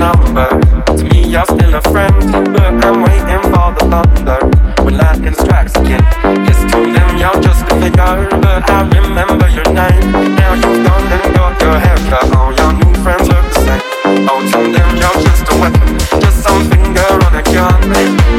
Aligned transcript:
number. 0.00 0.48
To 0.96 1.04
me, 1.12 1.28
you're 1.28 1.44
still 1.44 1.74
a 1.74 1.82
friend, 1.92 2.16
but 2.56 2.72
I'm 2.84 3.02
waiting 3.04 3.42
for 3.52 3.68
the 3.76 3.84
thunder. 3.92 4.40
When 4.82 4.96
lightning 4.96 5.34
strikes 5.34 5.76
again, 5.76 6.00
yes, 6.48 6.60
to 6.72 6.78
them 6.94 7.10
you're 7.20 7.40
just 7.44 7.62
a 7.68 7.74
figure, 7.80 8.28
but 8.40 8.64
I 8.70 8.88
remember 8.96 9.48
your 9.48 9.68
name. 9.76 10.04
Now 10.40 10.54
you've 10.54 10.80
gone 10.86 11.12
and 11.12 11.34
got 11.36 11.60
your 11.60 11.76
haircut. 11.78 12.26
All 12.36 12.52
your 12.56 12.72
new 12.80 12.92
friends 13.04 13.28
look 13.28 13.44
the 13.52 13.60
same. 13.60 13.82
Oh, 14.30 14.40
to 14.40 14.60
them 14.72 14.90
you're 14.96 15.18
just 15.20 15.44
a 15.52 15.54
weapon, 15.60 15.90
just 16.22 16.38
some 16.42 16.64
finger 16.70 17.10
on 17.26 17.34
a 17.36 17.42
gun. 17.52 17.80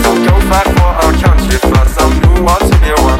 So 0.01 0.11
go 0.25 0.33
fight 0.49 0.69
for 0.77 0.91
our 1.03 1.13
country, 1.21 1.57
for 1.61 1.85
some 1.93 2.13
new 2.25 2.41
war 2.41 2.57
to 2.57 2.77
be 2.81 2.91
won, 3.05 3.19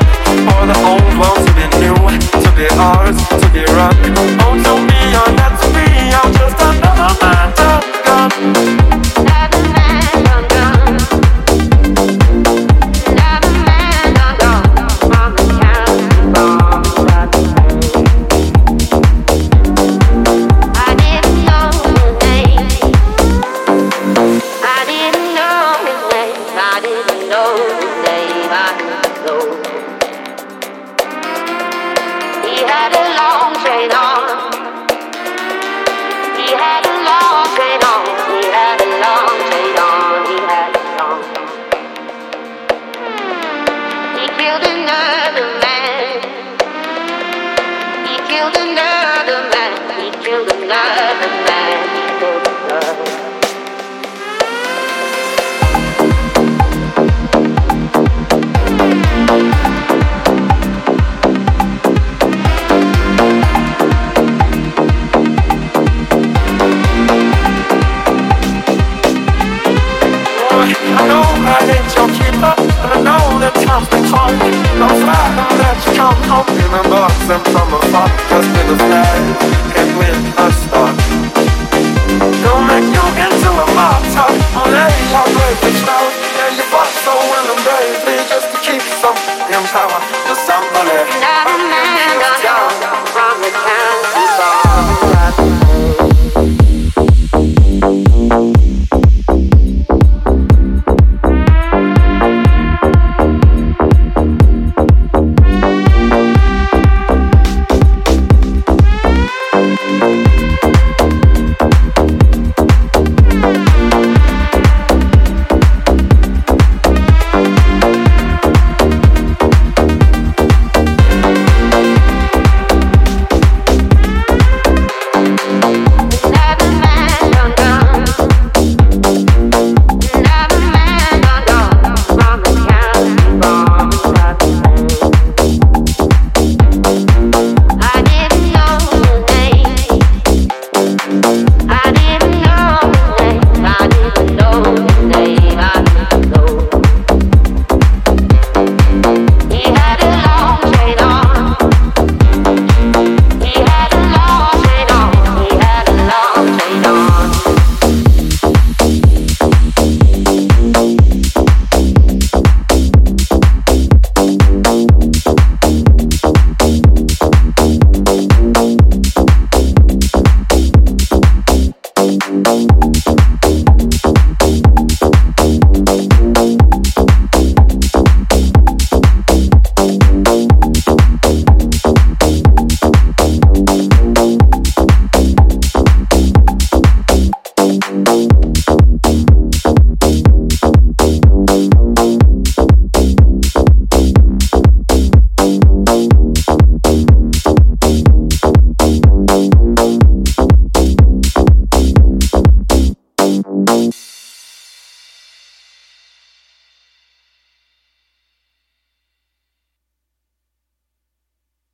for 0.50 0.62
the 0.66 0.78
old 0.82 1.12
world 1.20 1.42
to 1.46 1.52
be 1.54 1.66
new, 1.78 2.00
to 2.42 2.50
be 2.58 2.68
ours, 2.82 3.18
to 3.30 3.48
be 3.54 3.64
run. 3.78 3.96
Oh, 4.42 4.58
to 4.66 4.91
killed 44.42 44.64
another 44.64 45.48
man. 45.62 46.22
He 48.08 48.16
killed 48.28 48.58
another 48.58 49.40
man. 49.54 49.72
He 50.00 50.10
killed 50.24 50.50
another 50.50 51.28
man. 51.46 53.21
I 71.46 71.60
ain't 71.76 71.92
your 71.96 72.10
keeper, 72.10 72.54
but 72.82 72.98
I 72.98 73.02
know 73.02 73.40
that. 73.40 73.62
Remember, 76.72 77.08
sent 77.28 77.44
from 77.50 77.74
just 78.30 78.48
a 78.56 78.78
flag, 78.80 79.22
and 79.76 80.54
star. 80.54 80.92
Don't 82.44 82.66
make 82.68 83.11